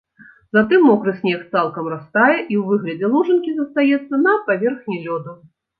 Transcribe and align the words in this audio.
Затым 0.57 0.87
мокры 0.89 1.13
снег 1.19 1.41
цалкам 1.51 1.91
растае 1.95 2.33
і 2.51 2.55
ў 2.63 2.65
выглядзе 2.73 3.07
лужынкі 3.13 3.51
застаецца 3.61 4.13
на 4.27 4.33
паверхні 4.51 5.03
лёду. 5.09 5.43